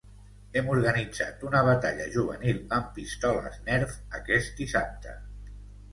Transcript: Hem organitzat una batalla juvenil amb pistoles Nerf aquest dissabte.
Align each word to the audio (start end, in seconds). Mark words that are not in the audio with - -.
Hem 0.59 0.71
organitzat 0.75 1.43
una 1.49 1.61
batalla 1.67 2.07
juvenil 2.17 2.63
amb 2.79 2.89
pistoles 2.97 3.61
Nerf 3.71 3.95
aquest 4.21 4.55
dissabte. 4.63 5.19